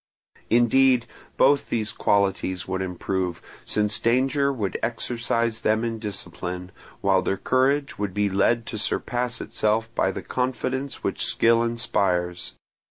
[0.49, 1.05] Indeed,
[1.37, 7.99] both these qualities would improve, since danger would exercise them in discipline, while their courage
[7.99, 12.53] would be led to surpass itself by the confidence which skill inspires.